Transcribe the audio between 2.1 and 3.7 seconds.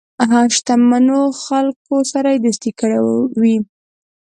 سره یې دوستی کړې وي.